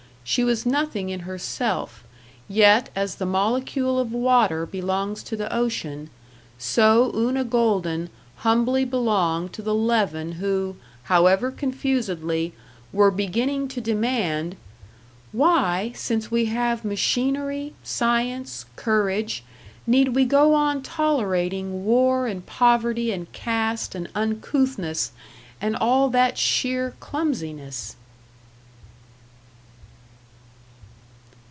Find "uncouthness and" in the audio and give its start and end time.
24.15-25.75